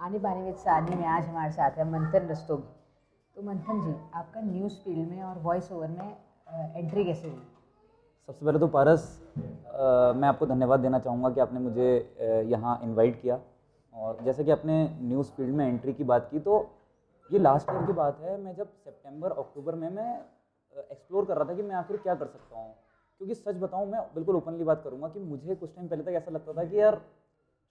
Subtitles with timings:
[0.00, 2.68] आने बाने में शादी में आज हमारे साथ है मंथन रस्तोगी।
[3.36, 6.16] तो मंथन जी आपका न्यूज़ फ़ील्ड में और वॉइस ओवर में
[6.76, 7.40] एंट्री कैसे हुई?
[8.28, 9.04] सबसे पहले तो पारस
[9.36, 11.88] अ, मैं आपको धन्यवाद देना चाहूँगा कि आपने मुझे
[12.50, 13.38] यहाँ इनवाइट किया।
[13.94, 16.58] और जैसे कि आपने न्यूज़ फ़ील्ड में एंट्री की बात की तो
[17.30, 20.12] ये लास्ट ईयर की बात है। मैं जब सितंबर अक्टूबर में मैं
[20.90, 22.74] एक्सप्लोर कर रहा था कि मैं आखिर क्या कर सकता हूँ।
[23.20, 26.30] क्योंकि सच बताऊँ मैं बिल्कुल ओपनली बात करूँगा कि मुझे कुछ टाइम पहले तक ऐसा
[26.30, 27.00] लगता था कि यार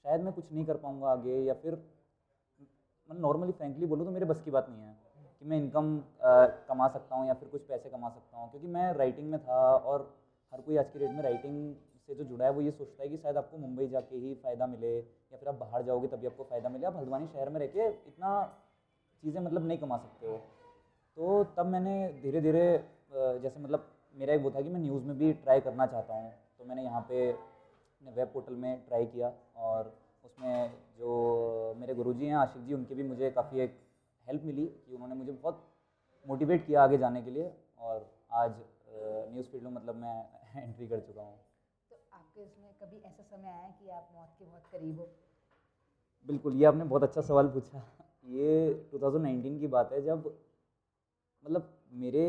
[0.05, 1.81] शायद मैं कुछ नहीं कर पाऊँगा आगे या फिर
[3.09, 4.95] मैं नॉर्मली फ्रेंकली बोलूँ तो मेरे बस की बात नहीं है
[5.41, 5.87] कि मैं इनकम
[6.67, 9.61] कमा सकता हूँ या फिर कुछ पैसे कमा सकता हूँ। क्योंकि मैं राइटिंग में था
[9.75, 10.01] और
[10.53, 11.73] हर कोई आज की डेट में राइटिंग
[12.07, 14.67] से जो जुड़ा है, वो ये सोचता है कि शायद आपको मुंबई जाके ही फ़ायदा
[14.67, 17.67] मिले या फिर आप बाहर जाओगे तभी आपको फ़ायदा मिले। आप हल्द्वानी शहर में रह
[17.67, 18.31] के इतना
[19.23, 20.37] चीज़ें मतलब नहीं कमा सकते हो।
[21.17, 22.65] तो तब मैंने धीरे धीरे
[23.13, 26.31] जैसे मतलब मेरा एक वो था कि मैं न्यूज़ में भी ट्राई करना चाहता हूँ।
[26.59, 27.31] तो मैंने यहाँ पे
[28.01, 29.91] वेब पोर्टल में ट्राई किया और
[30.29, 33.77] उसमें जो मेरे गुरुजी हैं आशिक जी उनकी भी मुझे काफ़ी एक
[34.27, 35.65] हेल्प मिली कि उन्होंने मुझे बहुत
[36.25, 38.55] मोटिवेट किया आगे जाने के लिए और आज
[39.31, 40.15] न्यूज़ फ़ील्ड में मतलब मैं
[40.63, 41.37] एंट्री कर चुका हूँ।
[41.91, 45.07] तो आपके इसमें कभी ऐसा समय आया कि आप मौत के बहुत करीब हो?
[46.27, 47.83] बिल्कुल ये आपने बहुत अच्छा सवाल पूछा।
[48.27, 50.31] ये 2019 की बात है जब
[51.45, 52.25] मतलब मेरे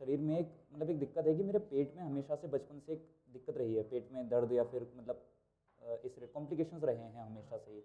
[0.00, 2.92] शरीर में एक मतलब एक दिक्कत है कि मेरे पेट में हमेशा से बचपन से
[2.92, 5.22] एक दिक्कत रही है। पेट में दर्द या फिर मतलब
[6.04, 7.82] इस कॉम्प्लिकेशंस रहे हैं हमेशा से ही।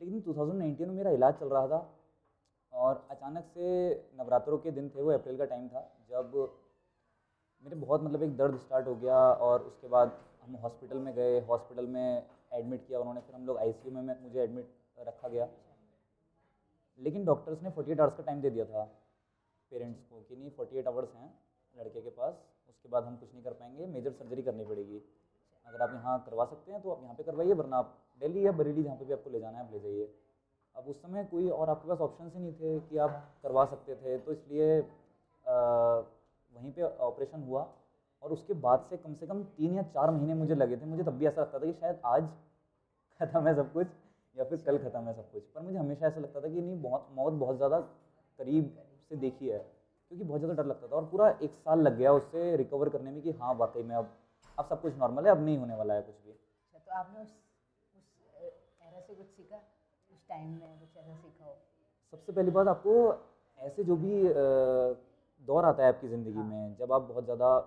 [0.00, 1.80] लेकिन 2019 में मेरा इलाज चल रहा था
[2.72, 3.68] और अचानक से
[4.18, 5.80] नवरात्रों के दिन थे, वो अप्रैल का टाइम था,
[6.10, 6.32] जब
[7.64, 11.40] मेरे बहुत मतलब एक दर्द स्टार्ट हो गया और उसके बाद हम हॉस्पिटल में गए
[11.40, 14.68] हॉस्पिटल में एडमिट किया उन्होंने, फिर हम लोग आईसीयू में मुझे एडमिट
[14.98, 15.48] रखा गया।
[17.00, 18.84] लेकिन डॉक्टर्स ने 48 आवर्स का टाइम दे दिया था
[19.72, 21.34] पेरेंट्स को कि नहीं 48 आवर्स हैं
[21.74, 22.34] लड़के के पास,
[22.68, 25.02] उसके बाद हम कुछ नहीं कर पाएँगे मेजर सर्जरी करनी पड़ेगी।
[25.70, 28.52] अगर आप यहाँ करवा सकते हैं तो आप यहाँ पे करवाइए, वरना आप दिल्ली या
[28.52, 30.08] बरेली जहाँ पे भी आपको ले जाना है, आप ले जाइए।
[30.76, 33.10] अब उस समय कोई और आपके पास ऑप्शन ही नहीं थे कि आप
[33.42, 34.78] करवा सकते थे तो इसलिए
[35.46, 37.66] वहीं पे ऑपरेशन हुआ।
[38.22, 41.02] और उसके बाद से कम से कम तीन या चार महीने मुझे लगे थे, मुझे
[41.04, 42.22] तब भी ऐसा लगता था कि शायद आज
[43.20, 43.86] ख़त्म है सब कुछ,
[44.36, 46.80] या फिर कल ख़त्म है सब कुछ। पर मुझे हमेशा ऐसा लगता था कि नहीं,
[46.82, 48.76] बहुत, मौत बहुत ज़्यादा करीब
[49.10, 52.12] से देखी है, क्योंकि बहुत ज़्यादा डर लगता था। और पूरा एक साल लग गया
[52.12, 54.10] उससे रिकवर करने में कि हाँ वाकई में अब
[54.58, 57.22] अब सब कुछ नॉर्मल है अब नहीं होने वाला है कुछ भी। अच्छा तो आपने
[57.22, 57.28] उस
[57.94, 58.04] उस
[59.06, 59.56] से कुछ सीखा?
[60.10, 61.56] उस टाइम में कुछ ऐसा सीखा हो?
[62.12, 62.94] सबसे पहली बात आपको
[63.58, 64.22] ऐसे जो भी
[65.48, 67.58] दौर आता है आपकी ज़िंदगी में जब आप बहुत ज़्यादा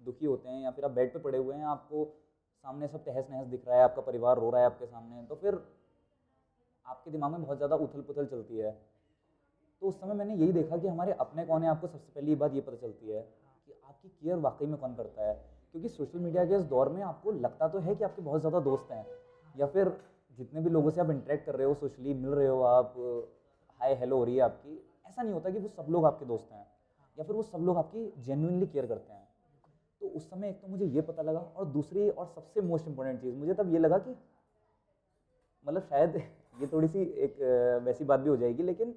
[0.00, 2.04] दुखी होते हैं या फिर आप बेड पे पड़े हुए हैं आपको
[2.64, 5.34] सामने सब तहस नहस दिख रहा है आपका परिवार रो रहा है आपके सामने तो
[5.34, 5.60] फिर
[6.86, 8.70] आपके दिमाग में बहुत ज़्यादा उथल पुथल चलती है।
[9.82, 12.54] तो उस समय मैंने यही देखा कि हमारे अपने कौन है आपको सबसे पहली बात
[12.54, 15.34] ये पता चलती है कि आपकी केयर वाकई में कौन करता है।
[15.76, 18.60] क्योंकि सोशल मीडिया के इस दौर में आपको लगता तो है कि आपके बहुत ज़्यादा
[18.60, 19.04] दोस्त हैं,
[19.54, 19.88] या फिर
[20.38, 22.94] जितने भी लोगों से आप इंटरेक्ट कर रहे हो सोशली मिल रहे हो आप
[23.80, 24.78] हाय हेलो हो रही है आपकी,
[25.08, 26.66] ऐसा नहीं होता कि वो सब लोग आपके दोस्त हैं,
[27.18, 29.28] या फिर वो सब लोग आपकी जेन्युइनली केयर करते हैं।
[30.00, 33.20] तो उस समय एक तो मुझे ये पता लगा और दूसरी और सबसे मोस्ट इंपॉर्टेंट
[33.20, 34.16] चीज़, मुझे तब ये लगा कि
[35.66, 36.16] मतलब शायद
[36.60, 37.36] ये थोड़ी सी एक
[37.84, 38.94] वैसी बात भी हो जाएगी, लेकिन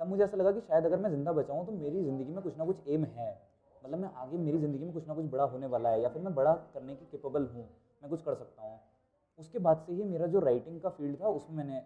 [0.00, 2.58] तब मुझे ऐसा लगा कि शायद अगर मैं ज़िंदा बचाऊँ तो मेरी ज़िंदगी में कुछ
[2.58, 3.51] ना कुछ एम है।
[3.84, 6.22] मतलब मैं आगे मेरी ज़िंदगी में कुछ ना कुछ बड़ा होने वाला है या फिर
[6.22, 7.68] मैं बड़ा करने की केपेबल हूँ
[8.02, 8.78] मैं कुछ कर सकता हूँ।
[9.38, 11.78] उसके बाद से ही मेरा जो राइटिंग का फ़ील्ड था उसमें मैंने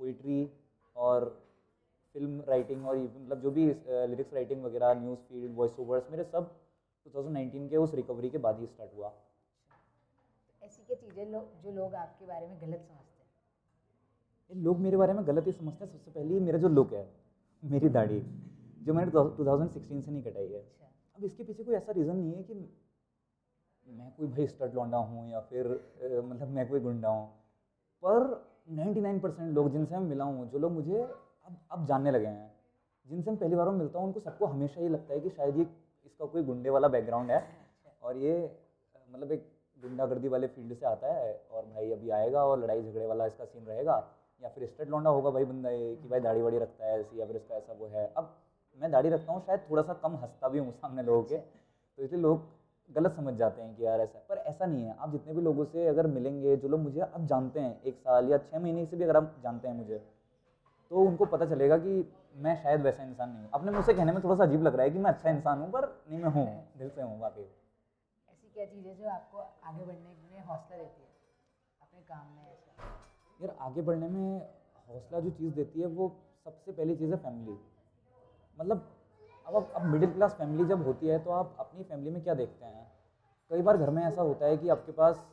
[0.00, 0.48] पोइट्री
[0.96, 1.24] और
[2.14, 3.66] फ़िल्म राइटिंग और मतलब जो भी
[4.06, 6.50] लिरिक्स राइटिंग वगैरह न्यूज़ फ़ील्ड वॉइस ओवर्स मेरे सब
[7.06, 11.72] 2019 के उस रिकवरी के बाद ही स्टार्ट हुआ। तो ऐसी क्या चीज़ें लो, जो
[11.72, 13.22] लोग आपके बारे में गलत समझते
[14.50, 14.62] हैं?
[14.62, 17.08] लोग मेरे बारे में गलत ही समझते हैं। सबसे पहले मेरा जो लुक है
[17.62, 18.20] मेरी दाढ़ी
[18.84, 20.64] जो मैंने 2016 से नहीं कटाई है।
[21.16, 22.54] अब इसके पीछे कोई ऐसा रीज़न नहीं है कि
[23.86, 25.68] मैं कोई भाई स्टड लौंडा हूँ या फिर
[26.24, 27.26] मतलब मैं कोई गुंडा हूँ।
[28.02, 28.24] पर
[28.72, 32.50] 99 परसेंट लोग जिनसे मैं मिला हूँ, जो लोग मुझे अब अब जानने लगे हैं,
[33.06, 35.56] जिनसे मैं पहली बार में मिलता हूँ, उनको सबको हमेशा ये लगता है कि शायद
[35.58, 35.66] ये
[36.06, 37.42] इसका कोई गुंडे वाला बैकग्राउंड है
[38.02, 38.34] और ये
[39.08, 43.06] मतलब एक गुंडागर्दी वाले फ़ील्ड से आता है और भाई अभी आएगा और लड़ाई झगड़े
[43.06, 43.96] वाला इसका सीन रहेगा
[44.42, 47.20] या फिर स्टेट लौंडा होगा भाई बंदा ये कि भाई दाढ़ी वाड़ी रखता है ऐसी
[47.20, 48.34] या फिर इसका ऐसा वो है। अब
[48.78, 52.02] मैं दाढ़ी रखता हूँ शायद थोड़ा सा कम हंसता भी हूँ सामने लोगों के। तो
[52.02, 52.42] इसलिए लोग
[52.90, 55.64] गलत समझ जाते हैं कि यार ऐसा पर ऐसा नहीं है। आप जितने भी लोगों
[55.64, 58.96] से अगर मिलेंगे जो लोग मुझे अब जानते हैं एक साल या छः महीने से
[58.96, 59.98] भी अगर आप जानते हैं मुझे
[60.90, 62.04] तो उनको पता चलेगा कि
[62.36, 64.84] मैं शायद वैसा इंसान नहीं हूँ। अपने मुझसे कहने में थोड़ा सा अजीब लग रहा
[64.84, 66.46] है कि मैं अच्छा इंसान हूँ पर नहीं मैं हूँ
[66.78, 71.02] दिल से हूँ वाकई। ऐसी क्या चीज़ है जो आपको आगे बढ़ने में हौसला देती
[71.02, 71.08] है?
[71.80, 72.90] अपने काम में ऐसा।
[73.40, 74.48] यार आगे बढ़ने में
[74.88, 76.08] हौसला जो चीज़ देती है वो
[76.44, 77.56] सबसे पहली चीज़ है फैमिली
[78.58, 78.82] मतलब
[79.46, 82.34] अब अब अब मिडिल क्लास फैमिली जब होती है तो आप अपनी फैमिली में क्या
[82.34, 82.90] देखते हैं?
[83.50, 85.24] कई बार घर में ऐसा होता है कि आपके पास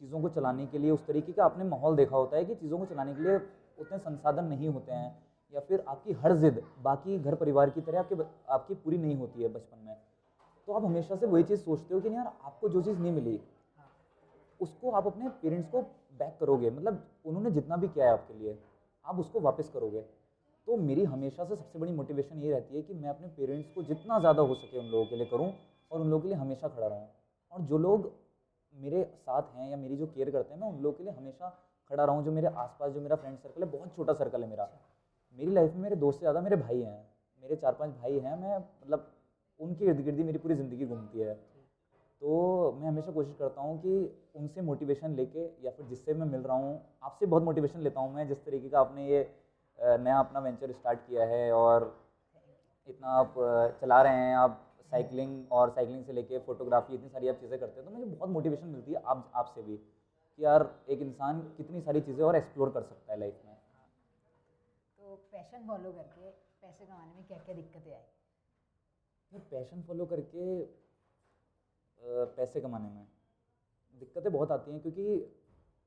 [0.00, 2.78] चीज़ों को चलाने के लिए, उस तरीके का आपने माहौल देखा होता है कि चीज़ों
[2.78, 3.36] को चलाने के लिए
[3.78, 5.16] उतने संसाधन नहीं होते हैं,
[5.52, 8.16] या फिर आपकी हर जिद, बाकी घर परिवार की तरह आपके
[8.48, 9.96] आपकी पूरी नहीं होती है बचपन में।
[10.68, 13.40] तो आप हमेशा से वही चीज़ सोचते हो कि यार, आपको जो चीज़ नहीं मिली,
[14.60, 15.82] उसको आप अपने पेरेंट्स को
[16.18, 18.58] बैक करोगे। मतलब उन्होंने जितना भी किया है आपके लिए,
[19.06, 20.04] आप उसको वापस करोगे।
[20.68, 23.82] तो मेरी हमेशा से सबसे बड़ी मोटिवेशन ये रहती है कि मैं अपने पेरेंट्स को
[23.82, 25.52] जितना ज़्यादा हो सके उन लोगों के लिए करूँ
[25.90, 27.08] और उन लोगों के लिए हमेशा खड़ा रहूँ।
[27.52, 28.10] और जो लोग
[28.74, 31.48] मेरे साथ हैं या मेरी जो केयर करते हैं, मैं उन लोगों के लिए हमेशा
[31.90, 34.68] खड़ा रहूँ। जो मेरे आसपास, जो मेरा फ्रेंड सर्कल है, बहुत छोटा सर्कल है मेरा।
[35.36, 37.08] मेरी लाइफ में मेरे दोस्त से ज़्यादा मेरे भाई हैं।
[37.42, 39.10] मेरे चार पाँच भाई हैं। मैं मतलब
[39.60, 41.34] उनके इर्द गिर्द मेरी पूरी ज़िंदगी घूमती है।
[42.22, 43.92] तो मैं हमेशा कोशिश करता हूँ कि
[44.36, 48.14] उनसे मोटिवेशन लेके या फिर जिससे मैं मिल रहा हूँ, आपसे बहुत मोटिवेशन लेता हूँ
[48.14, 49.22] मैं, जिस तरीके का आपने ये
[49.80, 51.84] नया अपना वेंचर स्टार्ट किया है और
[52.88, 53.34] इतना आप
[53.80, 54.60] चला रहे हैं आप
[54.92, 58.30] साइकिलिंग और साइकिलिंग से लेके फोटोग्राफी इतनी सारी आप चीज़ें करते हैं तो मुझे बहुत
[58.30, 62.70] मोटिवेशन मिलती है आप आपसे भी कि यार एक इंसान कितनी सारी चीज़ें और एक्सप्लोर
[62.70, 63.54] कर सकता है लाइफ में।
[64.98, 68.02] तो पैशन फॉलो करके पैसे कमाने में क्या क्या दिक्कतें आई?
[69.32, 70.64] फिर पैशन फॉलो करके
[72.36, 73.06] पैसे कमाने में
[73.94, 75.36] दिक्कतें बहुत आती हैं क्योंकि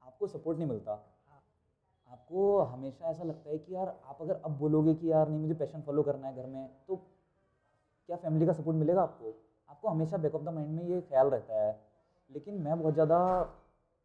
[0.03, 0.95] आपको सपोर्ट नहीं मिलता।
[2.13, 5.53] आपको हमेशा ऐसा लगता है कि यार, आप अगर अब बोलोगे कि यार, नहीं, मुझे
[5.53, 6.95] पैशन फॉलो करना है घर में तो
[8.09, 9.33] क्या फैमिली का सपोर्ट मिलेगा आपको?
[9.69, 11.71] आपको हमेशा बैक ऑफ़ द माइंड में ये ख्याल रहता है।
[12.31, 13.17] लेकिन मैं बहुत ज़्यादा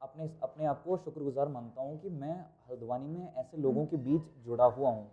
[0.03, 2.35] अपने अपने आप को शुक्रगुजार मानता हूँ कि मैं
[2.71, 5.07] हल्द्वानी में ऐसे लोगों के बीच जुड़ा हुआ हूँ,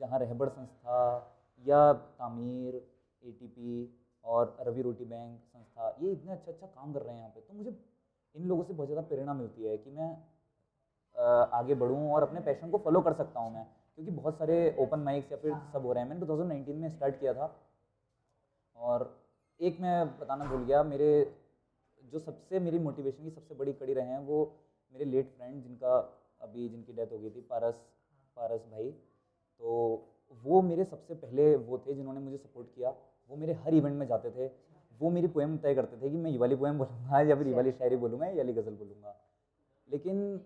[0.00, 0.98] जहाँ रहबड़ संस्था
[1.64, 2.82] या तामीर
[3.22, 3.88] ए
[4.24, 7.40] और रवि रोटी बैंक संस्था, ये इतने अच्छा अच्छा काम कर रहे हैं यहाँ पे।
[7.40, 7.76] तो मुझे
[8.34, 10.08] इन लोगों से बहुत ज़्यादा प्रेरणा मिलती है कि मैं
[11.16, 13.64] आगे बढ़ूँ और अपने पैशन को फॉलो कर सकता हूँ मैं।
[13.94, 16.88] क्योंकि बहुत सारे ओपन माइक्स या फिर हाँ। सब हो रहे हैं। मैंने 2019 में
[16.88, 17.54] स्टार्ट किया था।
[18.76, 19.22] और
[19.60, 21.10] एक मैं बताना भूल गया मेरे
[22.12, 24.38] जो सबसे मेरी मोटिवेशन की सबसे बड़ी कड़ी रहे हैं वो
[24.92, 25.96] मेरे लेट फ्रेंड जिनका
[26.40, 27.74] अभी जिनकी डेथ हो गई थी पारस
[28.36, 28.90] पारस भाई।
[29.60, 30.02] तो
[30.44, 32.90] वो मेरे सबसे पहले वो थे जिन्होंने मुझे सपोर्ट किया।
[33.30, 34.46] वो मेरे हर इवेंट में जाते थे।
[35.00, 37.54] वो मेरी पोएम तय करते थे कि मैं ये वाली पोएम बोलूँगा या फिर ये
[37.54, 39.16] वाली शायरी बोलूँगा या ये वाली गज़ल बोलूँगा।
[39.88, 40.40] लेकिन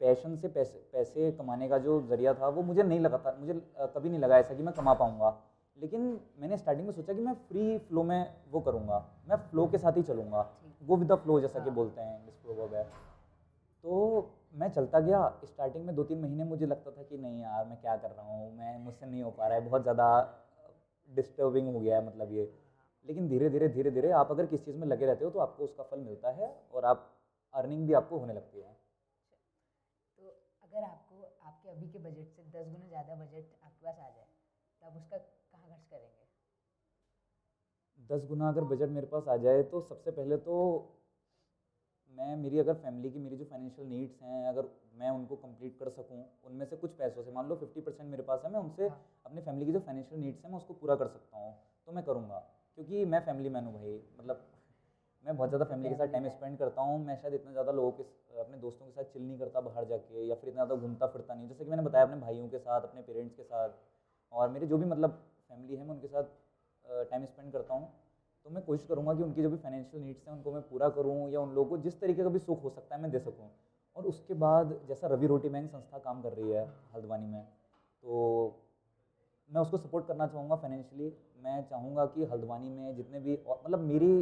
[0.00, 3.54] पैशन से पैसे पैसे कमाने का जो ज़रिया था वो मुझे नहीं लगा था। मुझे
[3.94, 5.36] कभी नहीं लगा ऐसा कि मैं कमा पाऊँगा।
[5.78, 6.00] लेकिन
[6.40, 8.98] मैंने स्टार्टिंग में सोचा कि मैं फ्री फ्लो में वो करूँगा।
[9.28, 10.46] मैं फ्लो के साथ ही चलूँगा।
[10.82, 12.82] वो विद द फ्लो जैसा कि हाँ। बोलते हैं इंग्लिश फ्लो है
[13.84, 17.64] तो मैं चलता गया। स्टार्टिंग में दो तीन महीने मुझे लगता था कि नहीं यार
[17.64, 18.56] मैं क्या कर रहा हूँ?
[18.56, 20.06] मैं मुझसे नहीं हो पा रहा है। बहुत ज़्यादा
[21.10, 22.50] डिस्टर्बिंग हो गया है मतलब ये।
[23.06, 25.64] लेकिन धीरे धीरे धीरे धीरे आप अगर किस चीज़ में लगे रहते हो तो आपको
[25.64, 27.06] उसका फल मिलता है और आप
[27.54, 28.74] अर्निंग भी आपको होने लगती है।
[30.76, 34.26] अगर आपको आपके अभी के बजट से दस गुना ज़्यादा बजट आपके पास आ जाए
[34.82, 36.24] तो आप उसका कहाँ खर्च करेंगे
[38.10, 40.56] दस गुना अगर बजट मेरे पास आ जाए तो सबसे पहले तो
[42.12, 45.90] मैं मेरी अगर फैमिली की मेरी जो फाइनेंशियल नीड्स हैं अगर मैं उनको कंप्लीट कर
[45.92, 48.88] सकूँ उनमें से कुछ पैसों से मान लो फिफ्टी परसेंट मेरे पास है मैं उनसे
[48.88, 51.54] हाँ। अपनी फैमिली की जो फाइनेंशियल नीड्स हैं मैं उसको पूरा कर सकता हूँ
[51.88, 52.38] तो मैं करूँगा
[52.78, 54.44] क्योंकि मैं फैमिली मैन हूँ भाई मतलब
[55.26, 57.90] मैं बहुत ज़्यादा फैमिली के साथ टाइम स्पेंड करता हूँ मैं शायद इतना ज़्यादा लोगों
[57.92, 61.06] के अपने दोस्तों के साथ चिल नहीं करता बाहर जाके या फिर इतना ज़्यादा घूमता
[61.06, 63.70] फिरता नहीं। जैसे कि मैंने बताया अपने भाइयों के साथ अपने पेरेंट्स के साथ
[64.32, 65.18] और मेरे जो भी मतलब
[65.50, 66.24] फैमिली है मैं उनके साथ
[67.10, 67.88] टाइम स्पेंड करता हूँ।
[68.46, 71.18] तो मैं कोशिश करूँगा कि उनकी जो भी फाइनेंशियल नीड्स हैं उनको मैं पूरा करूँ
[71.30, 73.50] या उन लोगों को जिस तरीके का भी सुख हो सकता है मैं दे सकूँ।
[73.96, 76.64] और उसके बाद जैसा रवि रोटी बैंक संस्था काम कर रही है
[76.94, 78.54] हल्द्वानी में तो
[79.50, 81.12] मैं उसको सपोर्ट करना चाहूँगा फाइनेंशियली
[81.42, 84.14] मैं चाहूँगा कि हल्द्वानी में जितने भी मतलब मेरी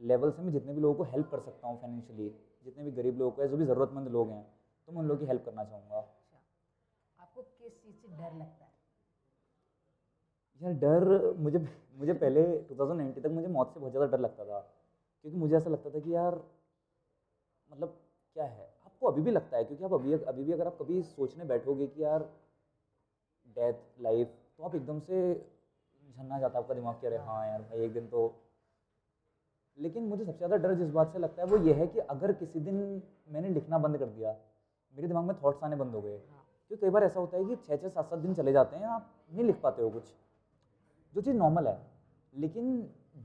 [0.00, 2.28] लेवल से मैं जितने भी लोगों को हेल्प कर सकता हूँ फाइनेंशियली
[2.64, 4.42] जितने भी गरीब लोग हैं जो भी ज़रूरतमंद लोग हैं
[4.88, 6.38] तो मैं उन लोगों की हेल्प करना चाहूँगा। अच्छा।
[7.18, 8.70] आपको किस चीज़ से डर लगता है?
[10.60, 11.58] यार डर मुझे
[11.98, 14.58] मुझे पहले 2019 तक मुझे मौत से बहुत ज़्यादा डर लगता था
[15.24, 16.40] क्योंकि मुझे ऐसा लगता था कि यार
[17.70, 17.88] मतलब
[18.36, 18.68] क्या है?
[18.86, 19.64] आपको अभी भी लगता है?
[19.64, 22.28] क्योंकि आप अभी अभी भी अगर आप कभी सोचने बैठोगे कि यार
[23.56, 27.62] डेथ लाइफ तो आप एकदम से झन्ना जाता है आपका दिमाग कह रहे हाँ यार
[27.62, 28.26] भाई एक दिन तो
[29.78, 32.32] लेकिन मुझे सबसे ज़्यादा डर जिस बात से लगता है वो ये है कि अगर
[32.32, 32.76] किसी दिन
[33.28, 34.36] मैंने लिखना बंद कर दिया
[34.94, 37.44] मेरे दिमाग में थॉट्स आने बंद हो गए हाँ। क्योंकि कई बार ऐसा होता है
[37.44, 40.12] कि छः छः सात सात दिन चले जाते हैं आप नहीं लिख पाते हो कुछ
[41.14, 41.78] जो चीज़ नॉर्मल है
[42.32, 42.70] लेकिन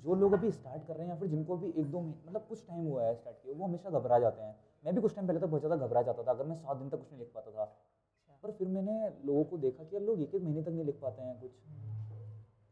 [0.03, 2.45] जो लोग अभी स्टार्ट कर रहे हैं या फिर जिनको भी एक दो महीने मतलब
[2.49, 5.27] कुछ टाइम हुआ है स्टार्ट किया वो हमेशा घबरा जाते हैं मैं भी कुछ टाइम
[5.27, 7.31] पहले तो बहुत ज़्यादा घबरा जाता था अगर मैं सात दिन तक कुछ नहीं लिख
[7.33, 10.61] पाता था अच्छा। पर फिर मैंने लोगों को देखा कि यार लोग एक एक महीने
[10.61, 11.90] तक नहीं लिख पाते हैं कुछ हम्म।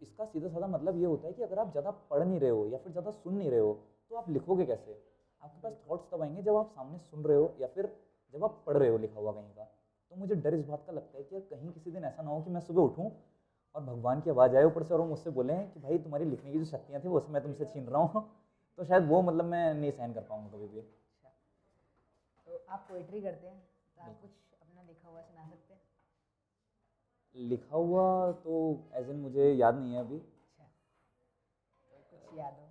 [0.01, 2.65] इसका सीधा साधा मतलब ये होता है कि अगर आप ज़्यादा पढ़ नहीं रहे हो
[2.67, 3.73] या फिर ज़्यादा सुन नहीं रहे हो
[4.11, 4.93] तो आप लिखोगे कैसे?
[5.41, 7.89] आपके पास थॉट्स तब आएँगे जब आप सामने सुन रहे हो या फिर
[8.33, 9.63] जब आप पढ़ रहे हो लिखा हुआ कहीं का।
[10.11, 12.29] तो मुझे डर इस बात का लगता है कि यार कहीं किसी दिन ऐसा ना
[12.31, 13.11] हो कि मैं सुबह उठूँ
[13.75, 16.51] और भगवान की आवाज़ आए ऊपर से और वो मुझसे बोले कि भाई तुम्हारी लिखने
[16.51, 18.21] की जो शक्तियाँ थी वो मैं तुमसे छीन रहा हूँ।
[18.77, 21.29] तो शायद वो मतलब मैं नहीं सहन कर पाऊँगा कभी भी। अच्छा
[22.47, 23.59] तो आप पोइट्री करते हैं?
[23.97, 25.81] तो आप कुछ अपना लिखा हुआ सुना सकते हैं?
[27.39, 30.63] लिखा हुआ तो एज इन मुझे याद नहीं है अभी। अच्छा।
[32.11, 32.67] तो कुछ याद हो?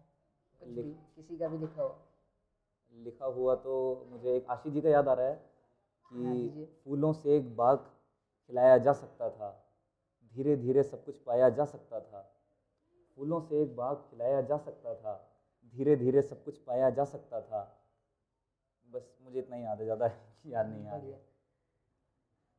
[0.61, 0.83] कुछ भी
[1.17, 2.05] किसी का भी लिखा हो?
[2.93, 7.13] लिखा हुआ तो मुझे एक आशीष जी का याद आ रहा है हाँ, कि फूलों
[7.13, 9.51] से एक बाग खिलाया जा सकता था।
[10.35, 12.35] धीरे धीरे सब कुछ पाया जा सकता था।
[13.17, 15.35] फूलों से एक बाग खिलाया जा सकता था।
[15.75, 17.85] धीरे धीरे सब कुछ पाया जा सकता था।
[18.93, 20.07] बस मुझे इतना ही याद है ज़्यादा
[20.47, 21.19] याद नहीं याद बढ़िया।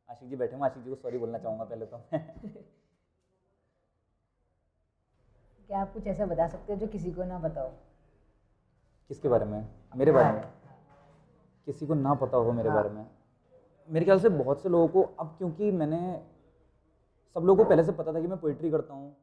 [0.10, 1.98] आशिक जी बैठे हूँ आशिक जी को सॉरी बोलना चाहूँगा पहले तो।
[5.68, 7.70] क्या आप कुछ ऐसा बता सकते हो जो किसी को ना बताओ?
[9.10, 9.68] किसके बारे में?
[9.96, 10.42] मेरे बारे में?
[10.42, 10.51] हाँ,
[11.66, 13.06] किसी को ना पता हो मेरे हाँ। बारे में?
[13.89, 16.01] मेरे ख्याल से बहुत से लोगों को अब क्योंकि मैंने
[17.36, 19.16] सब लोगों को पहले से पता था कि मैं पोइट्री करता हूँ।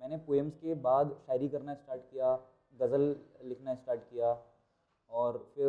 [0.00, 2.34] मैंने पोएम्स के बाद शायरी करना स्टार्ट किया
[2.80, 4.38] गज़ल लिखना स्टार्ट किया
[5.10, 5.68] और फिर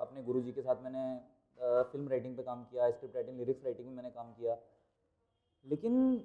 [0.00, 1.04] अपने गुरुजी के साथ मैंने
[1.58, 4.56] फ़िल्म राइटिंग पे काम किया स्क्रिप्ट राइटिंग लिरिक्स राइटिंग में मैंने काम किया।
[5.66, 6.24] लेकिन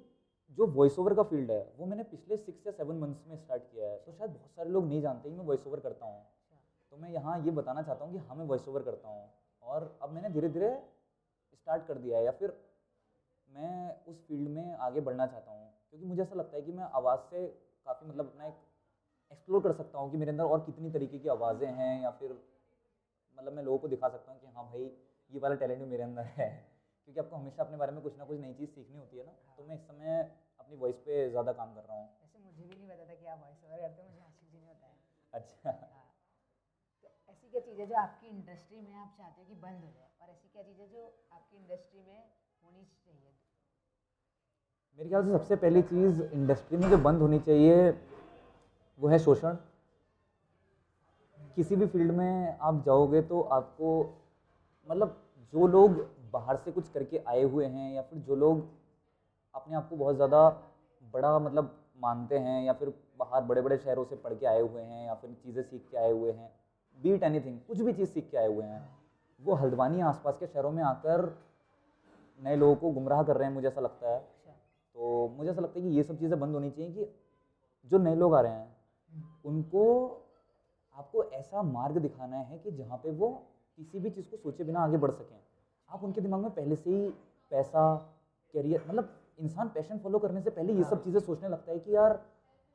[0.58, 3.62] जो वॉइस ओवर का फ़ील्ड है, वो मैंने पिछले सिक्स या सेवन मंथ्स में स्टार्ट
[3.64, 6.24] किया है। तो शायद बहुत सारे लोग नहीं जानते कि मैं वॉइस ओवर करता हूँ।
[6.92, 9.28] तो मैं यहाँ ये बताना चाहता हूँ कि हाँ मैं वॉइस ओवर करता हूँ।
[9.62, 10.70] और अब मैंने धीरे धीरे
[11.54, 12.52] स्टार्ट कर दिया है, या फिर
[13.48, 16.84] मैं उस फ़ील्ड में आगे बढ़ना चाहता हूँ। क्योंकि मुझे ऐसा लगता है कि मैं
[16.94, 17.46] आवाज़ से
[17.86, 18.54] काफ़ी मतलब अपना एक
[19.32, 22.32] एक्सप्लोर कर सकता हूँ कि मेरे अंदर और कितनी तरीके की आवाज़ें हैं, या फिर
[23.38, 24.90] मतलब मैं लोगों को दिखा सकता हूँ कि हाँ भाई
[25.32, 26.48] ये वाला टैलेंट भी मेरे अंदर है।
[27.04, 29.32] क्योंकि आपको हमेशा अपने बारे में कुछ ना कुछ नई चीज़ सीखनी होती है ना।
[29.56, 32.74] तो मैं इस समय अपनी वॉइस पे ज़्यादा काम कर रहा हूँ। वैसे मुझे भी
[32.74, 34.94] नहीं पता था कि आप वॉइस ओवर करते हो मुझे आशिक जी ने बताया।
[35.34, 36.08] अच्छा। हाँ।
[37.04, 39.90] तो ऐसी क्या चीज़ है जो आपकी इंडस्ट्री में आप चाहते हो कि बंद हो
[39.90, 40.08] जाए?
[40.22, 42.24] और ऐसी क्या चीज़ है जो आपकी इंडस्ट्री में
[42.62, 43.32] होनी चाहिए?
[44.98, 47.90] मेरे ख्याल से सबसे पहली चीज़ इंडस्ट्री में जो बंद होनी चाहिए
[49.00, 49.56] वो है शोषण।
[51.56, 53.88] किसी भी फ़ील्ड में आप जाओगे तो आपको
[54.86, 55.21] मतलब
[55.52, 55.96] जो लोग
[56.32, 58.64] बाहर से कुछ करके आए हुए हैं या फिर जो लोग
[59.54, 60.48] अपने आप को बहुत ज़्यादा
[61.14, 64.82] बड़ा मतलब मानते हैं या फिर बाहर बड़े बड़े शहरों से पढ़ के आए हुए
[64.82, 66.50] हैं या फिर चीज़ें सीख के आए हुए हैं
[66.98, 68.82] बीट एनीथिंग कुछ भी चीज़ सीख के आए हुए हैं
[69.40, 71.24] वो हल्द्वानी आसपास के शहरों में आकर
[72.40, 74.52] नए लोगों को गुमराह कर रहे हैं मुझे ऐसा लगता है। अच्छा।
[74.94, 77.06] तो मुझे ऐसा लगता है कि ये सब चीज़ें बंद होनी चाहिए कि
[77.90, 78.76] जो नए लोग आ रहे हैं
[79.44, 79.84] उनको
[80.96, 83.28] आपको ऐसा मार्ग दिखाना है कि जहाँ पे वो
[83.78, 85.36] किसी भी चीज़ को सोचे बिना आगे बढ़ सकें।
[85.90, 87.08] आप उनके दिमाग में पहले से ही
[87.52, 87.94] पैसा
[88.54, 89.08] करियर मतलब
[89.40, 92.18] इंसान पैशन फॉलो करने से पहले ये सब चीज़ें सोचने लगता है कि यार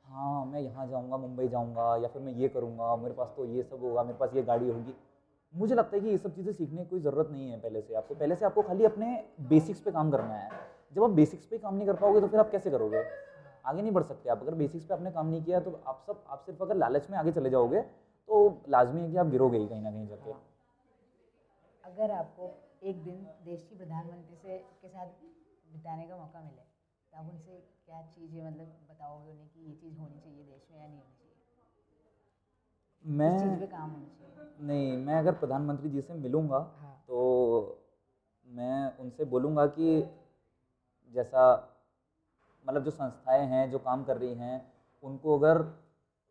[0.04, 3.62] हाँ मैं यहाँ जाऊँगा मुंबई जाऊँगा या फिर मैं ये करूँगा मेरे पास तो ये
[3.62, 4.94] सब होगा मेरे पास ये गाड़ी होगी।
[5.54, 7.94] मुझे लगता है कि ये सब चीज़ें सीखने की कोई ज़रूरत नहीं है पहले से
[7.94, 10.50] आपको। पहले से आपको खाली अपने बेसिक्स पे काम करना है।
[10.94, 13.02] जब आप बेसिक्स पे काम नहीं कर पाओगे तो फिर आप कैसे करोगे?
[13.66, 16.22] आगे नहीं बढ़ सकते आप। अगर बेसिक्स पे आपने काम नहीं किया तो आप सब
[16.28, 19.66] आप सिर्फ़ अगर लालच में आगे चले जाओगे तो लाजमी है कि आप गिरोगे ही
[19.68, 20.32] कहीं ना कहीं जाके।
[21.88, 22.46] अगर आपको
[22.82, 25.06] एक दिन देश की प्रधानमंत्री से के साथ
[25.72, 26.62] बिताने का मौका मिले
[27.12, 30.78] तो आप उनसे क्या चीज़ मतलब बताओगे उन्हें कि ये चीज़ होनी चाहिए देश में
[30.80, 31.34] या नहीं होनी चाहिए?
[33.04, 36.94] इस चीज़ पे मैं काम होना चाहिए। नहीं मैं अगर प्रधानमंत्री जी से मिलूँगा हाँ।
[37.08, 37.80] तो
[38.46, 39.88] मैं उनसे बोलूँगा कि
[41.14, 41.44] जैसा
[42.66, 44.56] मतलब जो संस्थाएँ हैं जो काम कर रही हैं
[45.02, 45.62] उनको अगर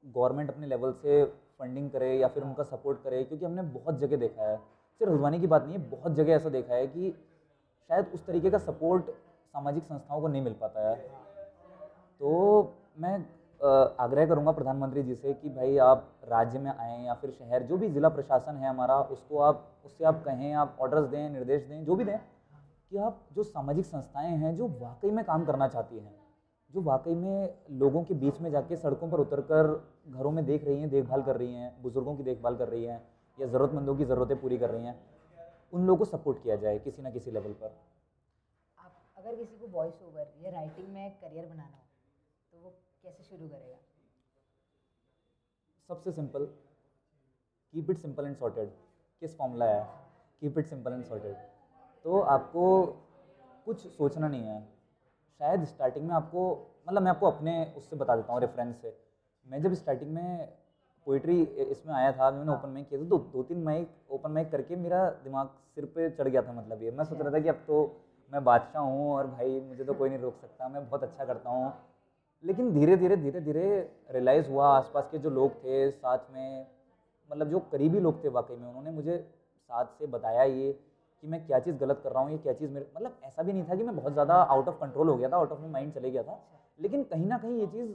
[0.04, 1.24] गवर्नमेंट अपने लेवल से
[1.60, 4.58] फंडिंग करे या फिर उनका सपोर्ट करे क्योंकि हमने बहुत जगह देखा है।
[5.02, 7.14] सिर्फ़ हल्द्वानी की बात नहीं है, बहुत जगह ऐसा देखा है कि
[7.90, 9.10] शायद उस तरीके का सपोर्ट
[9.54, 10.96] सामाजिक संस्थाओं को नहीं मिल पाता है।
[12.22, 13.18] तो मैं
[14.00, 17.78] आग्रह करूँगा प्रधानमंत्री जी से कि भाई आप राज्य में आएँ या फिर शहर, जो
[17.78, 21.86] भी ज़िला प्रशासन है हमारा, उसको आप, उससे आप कहें, आप ऑर्डर्स दें, निर्देश दें,
[21.86, 22.18] जो भी दें,
[22.92, 26.16] कि आप जो सामाजिक संस्थाएँ हैं, जो वाकई में काम करना चाहती हैं,
[26.74, 29.68] जो वाकई में लोगों के बीच में जाके सड़कों पर उतरकर
[30.10, 33.02] घरों में देख रही हैं, देखभाल कर रही हैं, बुज़ुर्गों की देखभाल कर रही हैं
[33.38, 35.00] या ज़रूरतमंदों की ज़रूरतें पूरी कर रही हैं
[35.74, 37.76] उन लोगों को सपोर्ट किया जाए किसी ना किसी लेवल पर।
[38.78, 41.84] आप अगर किसी को वॉइस ओवर या राइटिंग में करियर बनाना हो
[42.54, 42.70] तो वो
[43.04, 43.78] कैसे शुरू करेगा?
[45.90, 46.46] सबसे simple
[47.74, 48.70] keep it simple and sorted
[49.22, 49.84] KISS formula है?
[50.42, 51.36] Keep it simple and sorted
[52.06, 52.64] तो आपको
[53.66, 54.62] कुछ सोचना नहीं है।
[55.42, 56.44] शायद स्टार्टिंग में आपको
[56.88, 58.96] मतलब मैं आपको अपने उससे बता देता हूँ रेफरेंस से।
[59.48, 60.58] मैं जब स्टार्टिंग में
[61.08, 64.52] पोइट्री इसमें आया था मैंने ओपन माइक किया था तो दो तीन माइक ओपन माइक
[64.52, 67.50] करके मेरा दिमाग सिर पे चढ़ गया था मतलब ये। मैं सोच रहा था कि
[67.50, 67.78] अब तो
[68.32, 71.50] मैं बादशाह हूँ और भाई मुझे तो कोई नहीं रोक सकता मैं बहुत अच्छा करता
[71.50, 71.74] हूँ।
[72.44, 73.68] लेकिन धीरे धीरे धीरे धीरे
[74.12, 76.68] रियलाइज़ हुआ आसपास के जो लोग थे साथ में
[77.30, 80.72] मतलब जो करीबी लोग थे वाकई में उन्होंने मुझे साथ से बताया ये
[81.24, 83.54] कि मैं क्या चीज़ गलत कर रहा हूँ ये क्या चीज़ मेरे मतलब ऐसा भी
[83.54, 85.70] नहीं था कि मैं बहुत ज़्यादा आउट ऑफ़ कंट्रोल हो गया था आउट ऑफ़ माई
[85.72, 86.40] माइंड चले गया था।
[86.80, 87.92] लेकिन कहीं ना कहीं ये चीज़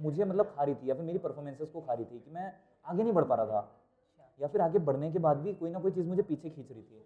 [0.00, 2.52] मुझे मतलब खा रही थी या फिर मेरी परफॉर्मेंसेस को खा रही थी कि मैं
[2.86, 3.68] आगे नहीं बढ़ पा रहा था।
[4.40, 6.82] या फिर आगे बढ़ने के बाद भी कोई ना कोई चीज़ मुझे पीछे खींच रही
[6.82, 7.04] थी।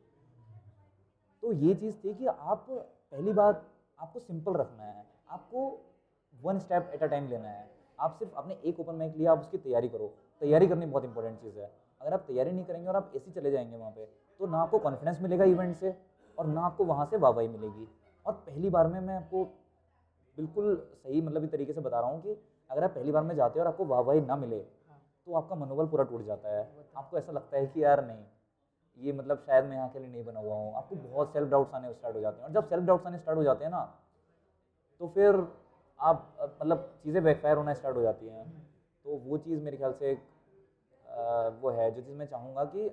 [1.42, 3.64] तो ये चीज़ थी कि आप पहली बात,
[3.98, 5.80] आपको सिंपल रखना है। आपको
[6.42, 7.70] one step at a time लेना है।
[8.00, 11.40] आप सिर्फ़ आपने एक ओपन माइक लिया आप उसकी तैयारी करो। तैयारी करनी बहुत इंपॉर्टेंट
[11.40, 11.70] चीज़ है।
[12.00, 14.04] अगर आप तैयारी नहीं करेंगे और आप ऐसे चले जाएँगे वहाँ पे
[14.40, 15.94] तो ना आपको कॉन्फिडेंस मिलेगा इवेंट से
[16.38, 17.86] और ना आपको वहाँ से वाहवाही मिलेगी।
[18.26, 19.44] और पहली बार में मैं आपको
[20.38, 22.34] बिल्कुल सही मतलब इस तरीके से बता रहा हूँ कि
[22.70, 25.54] अगर आप पहली बार में जाते हो और आपको वाहवाही ना मिले हाँ। तो आपका
[25.56, 28.24] मनोबल पूरा टूट जाता है। तो आपको ऐसा लगता है कि यार नहीं
[29.00, 31.74] ये मतलब शायद मैं यहाँ के लिए नहीं बना हुआ हूँ। आपको बहुत सेल्फ डाउट्स
[31.74, 33.82] आने स्टार्ट हो जाते हैं। और जब सेल्फ डाउट्स आने स्टार्ट हो जाते हैं ना
[35.00, 35.36] तो फिर
[36.00, 38.44] आप मतलब चीज़ें बैकफायर होना स्टार्ट हो जाती हैं।
[39.04, 40.22] तो वो चीज़ मेरे ख्याल से एक
[41.62, 42.84] वो है जो चीज़ मैं चाहूँगा कि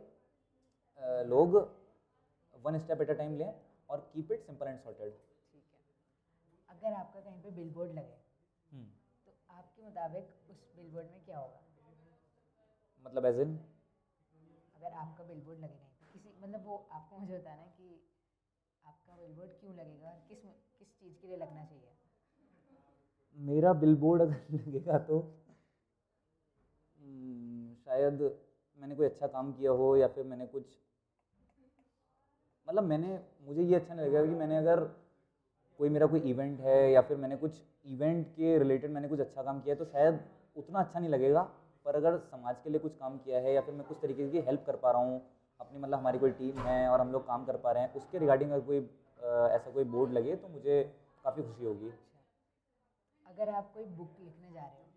[1.29, 1.55] लोग
[2.55, 3.53] one step at a time लें
[3.89, 8.17] और keep it simple and sorted ठीक है। अगर आपका कहीं पे बिलबोर्ड लगे
[8.71, 8.83] तो
[9.81, 11.59] आपके मुताबिक उस बिलबोर्ड में क्या होगा?
[13.05, 13.53] मतलब एज इन
[14.75, 17.87] अगर आपका बिलबोर्ड लगे कहीं किसी मतलब वो आपको मुझे बताना है कि
[18.85, 20.43] आपका बिलबोर्ड क्यों लगेगा और किस
[20.79, 21.89] किस चीज़ के लिए लगना चाहिए?
[23.37, 25.19] मेरा बिलबोर्ड अगर लगेगा तो
[26.99, 28.21] हम्म, शायद
[28.79, 30.77] मैंने कोई अच्छा काम किया हो या फिर मैंने कुछ
[32.67, 34.83] मतलब मैंने मुझे ये अच्छा नहीं लगेगा कि मैंने अगर
[35.79, 39.43] कोई मेरा कोई इवेंट है या फिर मैंने कुछ इवेंट के रिलेटेड मैंने कुछ अच्छा
[39.43, 40.19] काम किया है तो शायद
[40.55, 41.41] उतना अच्छा नहीं लगेगा।
[41.85, 44.41] पर अगर समाज के लिए कुछ काम किया है या फिर मैं कुछ तरीके की
[44.41, 45.21] हेल्प कर पा रहा हूँ
[45.59, 48.19] अपनी मतलब हमारी कोई टीम है और हम लोग काम कर पा रहे हैं उसके
[48.19, 50.81] रिगार्डिंग अगर कोई ऐसा कोई बोर्ड लगे तो मुझे
[51.25, 51.91] काफ़ी खुशी होगी।
[53.25, 54.87] अगर आप कोई बुक लिखने जा रहे हो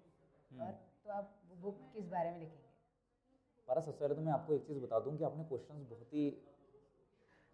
[0.50, 0.73] हम्म। और
[1.05, 2.62] तो आप बुक किस बारे में लिखेंगे?
[3.69, 6.31] पारा सबसे पहले तो मैं आपको एक चीज़ बता दूँ कि आपने क्वेश्चंस बहुत ही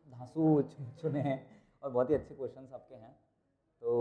[0.06, 0.62] धांसू
[1.00, 1.38] चुने हैं
[1.82, 3.16] और बहुत ही अच्छे क्वेश्चंस आपके हैं।
[3.82, 3.92] तो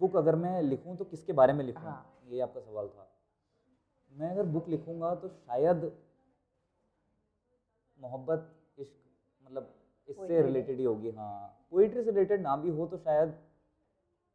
[0.00, 1.82] बुक अगर मैं लिखूं तो किसके बारे में लिखूं?
[1.82, 3.06] हाँ। ये आपका सवाल था।
[4.12, 5.90] मैं अगर बुक लिखूँगा तो शायद
[8.00, 8.94] मोहब्बत इश्क
[9.46, 9.74] मतलब
[10.08, 13.34] इससे रिलेटेड ही होगी हाँ। पोइट्री से रिलेटेड ना भी हो तो शायद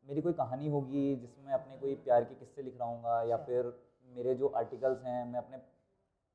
[0.07, 3.35] मेरी कोई कहानी होगी जिसमें मैं अपने कोई प्यार के किस्से लिख रहा हूँगा या
[3.37, 3.73] अच्छा। फिर
[4.11, 5.57] मेरे जो आर्टिकल्स हैं मैं अपने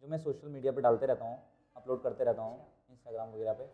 [0.02, 1.38] जो मैं सोशल मीडिया पे डालते रहता हूँ
[1.76, 2.58] अपलोड करते रहता हूँ
[2.90, 3.68] इंस्टाग्राम वगैरह पे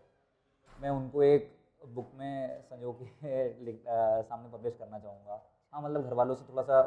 [0.81, 1.51] मैं उनको एक
[1.82, 3.06] बुक में संजो के
[4.22, 6.80] सामने पब्लिश करना चाहूँगा। हाँ मतलब घर वालों से थोड़ा सा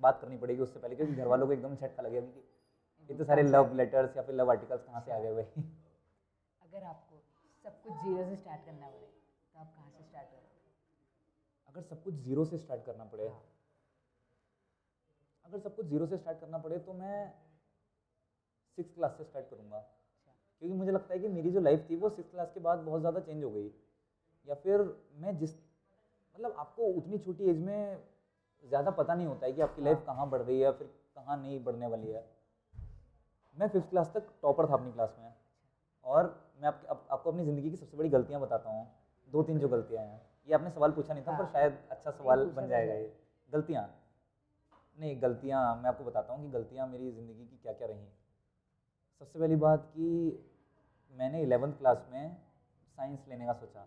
[0.00, 2.44] बात करनी पड़ेगी उससे पहले क्योंकि घर वालों को एकदम झटका लगेगा कि
[3.10, 5.62] इतने सारे लव लेटर्स या फिर लव आर्टिकल्स कहाँ से आ गए भाई?
[6.62, 7.22] अगर आपको
[7.64, 9.06] सब कुछ ज़ीरो से स्टार्ट करना पड़े
[9.54, 10.60] तो आप कहाँ से स्टार्ट करोगे?
[11.68, 13.42] अगर सब कुछ ज़ीरो से स्टार्ट करना पड़े हाँ।
[15.44, 17.32] अगर सब कुछ ज़ीरो से स्टार्ट करना पड़े तो मैं
[18.78, 21.96] सिक्स क्लास से स्टार्ट करूँगा। अच्छा। क्योंकि मुझे लगता है कि मेरी जो लाइफ थी
[21.96, 23.68] वो सिक्स क्लास के बाद बहुत ज़्यादा चेंज हो गई।
[24.48, 24.80] या फिर
[25.14, 25.54] मैं जिस
[26.36, 28.02] मतलब आपको उतनी छोटी एज में
[28.64, 31.36] ज़्यादा पता नहीं होता है कि आपकी लाइफ कहाँ बढ़ रही है या फिर कहाँ
[31.42, 32.24] नहीं बढ़ने वाली है।
[33.56, 35.32] मैं फिफ्थ क्लास तक टॉपर था अपनी क्लास में
[36.04, 38.86] और मैं आप, आप, आपको अपनी ज़िंदगी की सबसे बड़ी गलतियाँ बताता हूँ।
[39.30, 42.10] दो तीन जो गलतियाँ हैं। ये आपने सवाल पूछा नहीं था पर हाँ। शायद अच्छा
[42.10, 43.12] सवाल बन जाएगा ये।
[43.52, 43.90] गलतियाँ?
[44.98, 48.06] नहीं गलतियाँ मैं आपको बताता हूँ कि गलतियाँ मेरी ज़िंदगी की क्या क्या रहीं।
[49.18, 50.44] सबसे पहली बात कि
[51.14, 52.36] मैंने इलेवेंथ क्लास में
[52.96, 53.86] साइंस लेने का सोचा।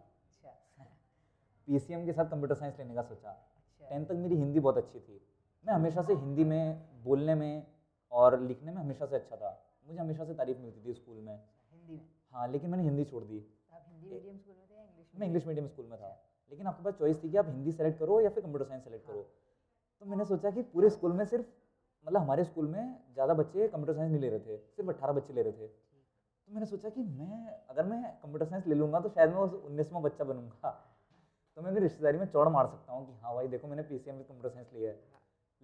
[1.70, 5.00] पीसीएम के साथ कंप्यूटर साइंस लेने का सोचा। अच्छा। टेंथ तक मेरी हिंदी बहुत अच्छी
[5.00, 5.22] थी।
[5.66, 7.68] मैं हमेशा से हिंदी में बोलने में
[8.12, 11.36] और लिखने में हमेशा से अच्छा था। मुझे हमेशा से तारीफ़ मिलती थी स्कूल में।
[11.36, 12.06] हिंदी में?
[12.32, 15.28] हाँ लेकिन मैंने हिंदी छोड़ दी। तो आप हिंदी मीडियम स्कूल में थे इंग्लिश मैं
[15.28, 18.22] इंग्लिश मीडियम स्कूल में था। लेकिन आपके पास चॉइस थी कि आप हिंदी सेलेक्ट करो
[18.22, 19.22] या फिर कंप्यूटर साइंस सेलेक्ट करो।
[20.00, 21.46] तो मैंने सोचा कि पूरे स्कूल में सिर्फ़
[22.06, 25.34] मतलब हमारे स्कूल में ज़्यादा बच्चे कंप्यूटर साइंस नहीं ले रहे थे। सिर्फ़ अट्ठारह बच्चे
[25.34, 29.10] ले रहे थे। तो मैंने सोचा कि मैं अगर मैं कंप्यूटर साइंस ले लूँगा तो
[29.10, 30.89] शायद मैं उस उन्नीसवां बच्चा बनूँगा।
[31.60, 33.98] तो मैं मेरी रिश्तेदारी में चौड़ मार सकता हूँ कि हाँ भाई देखो मैंने P
[34.00, 35.00] C M with computer science लिया है।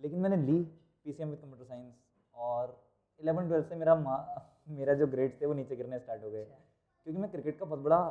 [0.01, 0.57] लेकिन मैंने ली
[1.05, 1.93] P C M with computer science
[2.35, 2.73] और
[3.21, 3.95] इलेवन ट्वेल्थ से मेरा
[4.69, 6.57] मेरा जो ग्रेड्स थे वो नीचे गिरने स्टार्ट हो गए। अच्छा।
[7.07, 8.01] क्योंकि मैं क्रिकेट का बहुत बड़ा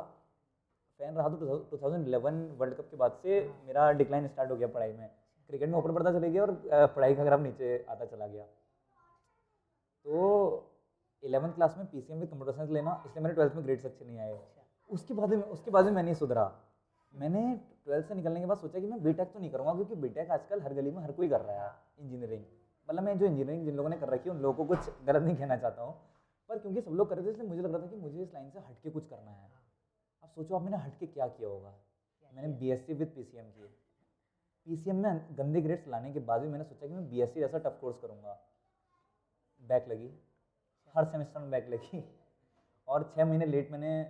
[0.99, 4.55] फ़ैन रहा तो two thousand eleven world cup के बाद से मेरा डिक्लाइन स्टार्ट हो
[4.57, 5.07] गया पढ़ाई में।
[5.49, 6.57] क्रिकेट में ऊपर बढ़ता चले गया और
[6.95, 8.43] पढ़ाई का ग्राफ नीचे आता चला गया।
[10.05, 10.19] तो
[11.23, 13.85] इलेवंथ क्लास में P C M with computer science लेना इसलिए मेरे ट्वेल्थ में ग्रेड्स
[13.85, 16.51] अच्छे नहीं आए। अच्छा। उसके बाद में उसके बाद में मैं नहीं सुधरा।
[17.15, 17.41] मैंने
[17.85, 20.61] ट्वेल्थ से निकलने के बाद सोचा कि मैं बीटेक तो नहीं करूँगा क्योंकि बीटेक आजकल
[20.61, 22.43] हर गली में हर कोई कर रहा है इंजीनियरिंग
[22.89, 25.23] मतलब मैं जो इंजीनियरिंग जिन लोगों ने कर रखी है उन लोगों को कुछ गलत
[25.23, 25.93] नहीं कहना चाहता हूँ।
[26.49, 28.33] पर क्योंकि सब लोग कर रहे थे इसलिए मुझे लग रहा था कि मुझे इस
[28.33, 29.49] लाइन से हट के कुछ करना है।
[30.23, 31.73] अब सोचो आप मैंने हट के क्या किया होगा?
[32.33, 33.67] मैंने B S C with P C M की
[34.67, 37.21] पी सी एम में गंदे ग्रेड्स लाने के बाद भी मैंने सोचा कि मैं बी
[37.21, 38.37] एस सी जैसा टफ कोर्स करूँगा।
[39.61, 40.11] बैक लगी।
[40.95, 42.03] हर सेमेस्टर में बैक लगी।
[42.87, 44.01] और छः महीने लेट मैंने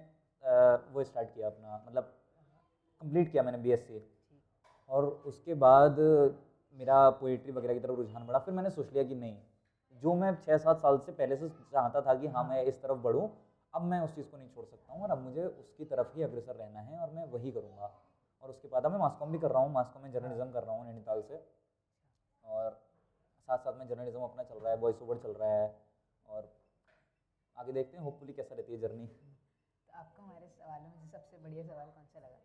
[0.94, 2.15] वो स्टार्ट किया अपना मतलब
[3.06, 4.02] कंप्लीट किया मैंने बीएससी
[4.90, 6.00] और उसके बाद
[6.78, 9.38] मेरा पोइट्री वगैरह की तरफ़ रुझान बढ़ा। फिर मैंने सोच लिया कि नहीं
[10.04, 12.98] जो मैं छः सात साल से पहले से चाहता था कि हाँ मैं इस तरफ़
[13.00, 13.30] बढ़ूँ
[13.74, 16.24] अब मैं उस चीज़ को नहीं छोड़ सकता हूँ और अब मुझे उसकी तरफ़ ही
[16.24, 17.92] अग्रसर रहना है और मैं वही करूँगा।
[18.44, 20.76] और उसके बाद अब मैं मास्कॉम भी कर रहा हूँ। मास्कॉम में जर्नलिज्म कर रहा
[20.76, 21.42] हूँ नैनीताल से।
[22.46, 22.70] और
[23.48, 25.68] साथ साथ में जर्नलिज्म अपना चल रहा है वॉइस ओवर चल रहा है।
[26.26, 26.52] और
[27.58, 31.64] आगे देखते हैं होपफुली कैसा रहती है जर्नी तो आपको हमारे सवालों में सबसे बढ़िया
[31.64, 32.45] सवाल कौन सा लगा?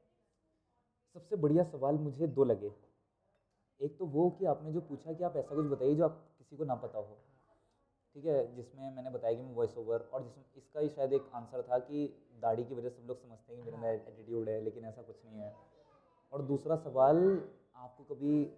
[1.14, 2.72] सबसे बढ़िया सवाल मुझे दो लगे।
[3.80, 6.56] एक तो वो कि आपने जो पूछा कि आप ऐसा कुछ बताइए जो आप किसी
[6.56, 7.18] को ना पता हो।
[8.14, 11.30] ठीक है, जिसमें मैंने बताया कि मैं वॉइस ओवर और जिसमें इसका ही शायद एक
[11.34, 14.48] आंसर था कि दाढ़ी की वजह से सब लोग समझते हैं कि मेरे अंदर एटीट्यूड
[14.48, 15.54] है, लेकिन ऐसा कुछ नहीं है।
[16.32, 18.56] और दूसरा सवाल, आपको कभी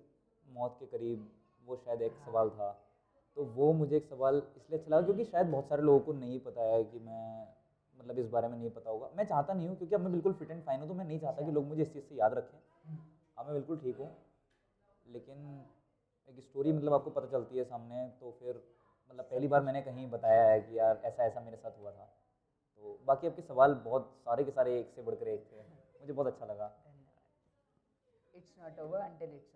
[0.48, 1.30] मौत के करीब
[1.66, 2.88] वो शायद एक सवाल था।
[3.34, 6.40] तो वो मुझे एक सवाल इसलिए अच्छा लगा क्योंकि शायद बहुत सारे लोगों को नहीं
[6.40, 7.54] पता है कि मैं
[8.02, 10.32] मतलब इस बारे में नहीं पता होगा। मैं चाहता नहीं हूँ क्योंकि अब मैं बिल्कुल
[10.32, 12.34] फिट एंड फाइन हूँ तो मैं नहीं चाहता कि लोग मुझे इस चीज़ से याद
[12.34, 12.58] रखें।
[13.38, 14.10] अब मैं बिल्कुल ठीक हूँ।
[15.06, 15.66] लेकिन
[16.28, 18.62] एक स्टोरी मतलब आपको पता चलती है सामने तो फिर
[19.10, 22.04] मतलब पहली बार मैंने कहीं बताया है कि यार ऐसा ऐसा मेरे साथ हुआ था।
[22.76, 25.62] तो बाकी आपके सवाल बहुत सारे के सारे एक से बढ़कर एक थे।
[26.00, 26.70] मुझे बहुत अच्छा लगा।
[28.34, 29.54] It's not over until it's